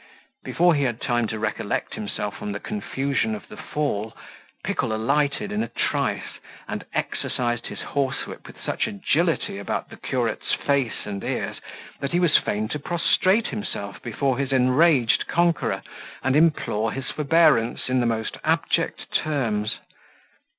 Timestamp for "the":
2.53-2.59, 3.49-3.55, 9.89-9.97, 17.99-18.07